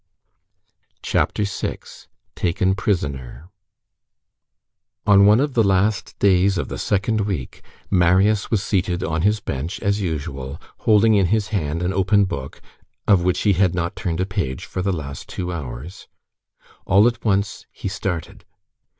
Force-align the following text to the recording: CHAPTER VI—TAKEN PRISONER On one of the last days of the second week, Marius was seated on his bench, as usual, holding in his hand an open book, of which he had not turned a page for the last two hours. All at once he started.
CHAPTER 1.03 1.43
VI—TAKEN 1.43 2.73
PRISONER 2.73 3.51
On 5.05 5.25
one 5.27 5.39
of 5.39 5.53
the 5.53 5.63
last 5.63 6.17
days 6.17 6.57
of 6.57 6.69
the 6.69 6.79
second 6.79 7.21
week, 7.21 7.61
Marius 7.91 8.49
was 8.49 8.63
seated 8.63 9.03
on 9.03 9.21
his 9.21 9.39
bench, 9.41 9.79
as 9.81 10.01
usual, 10.01 10.59
holding 10.79 11.13
in 11.13 11.27
his 11.27 11.49
hand 11.49 11.83
an 11.83 11.93
open 11.93 12.25
book, 12.25 12.63
of 13.07 13.21
which 13.23 13.41
he 13.41 13.53
had 13.53 13.75
not 13.75 13.95
turned 13.95 14.19
a 14.19 14.25
page 14.25 14.65
for 14.65 14.81
the 14.81 14.91
last 14.91 15.29
two 15.29 15.53
hours. 15.53 16.07
All 16.87 17.07
at 17.07 17.23
once 17.23 17.67
he 17.71 17.87
started. 17.87 18.43